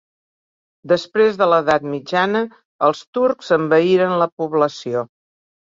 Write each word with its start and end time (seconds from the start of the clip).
Després 0.91 1.37
de 1.41 1.49
l'edat 1.51 1.85
mitjana 1.91 2.43
els 2.89 3.05
turcs 3.19 3.55
envaïren 3.61 4.19
la 4.25 4.31
població. 4.43 5.11